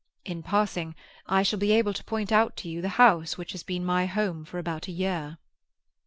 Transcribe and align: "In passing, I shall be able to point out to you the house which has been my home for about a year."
"In 0.25 0.41
passing, 0.41 0.95
I 1.27 1.43
shall 1.43 1.59
be 1.59 1.71
able 1.73 1.93
to 1.93 2.03
point 2.03 2.31
out 2.31 2.57
to 2.57 2.67
you 2.67 2.81
the 2.81 2.89
house 2.97 3.37
which 3.37 3.51
has 3.51 3.61
been 3.61 3.85
my 3.85 4.07
home 4.07 4.45
for 4.45 4.57
about 4.57 4.87
a 4.87 4.91
year." 4.91 5.37